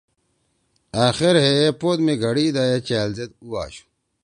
أخیر 1.07 1.35
ہے 1.43 1.51
اے 1.59 1.67
پود 1.79 1.97
می 2.05 2.13
گھڑی 2.23 2.45
دا 2.55 2.63
اے 2.69 2.77
چأل 2.87 3.09
زید 3.17 3.31
اُو 3.41 3.49
آشُو۔ 3.63 3.83